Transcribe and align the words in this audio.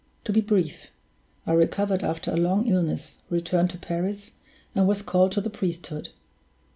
To 0.23 0.33
be 0.33 0.41
brief, 0.41 0.87
I 1.45 1.53
recovered 1.53 2.03
after 2.03 2.31
a 2.31 2.35
long 2.35 2.65
illness, 2.65 3.19
returned 3.29 3.69
to 3.69 3.77
Paris, 3.77 4.31
and 4.73 4.87
was 4.87 5.03
called 5.03 5.31
to 5.33 5.41
the 5.41 5.51
priesthood. 5.51 6.09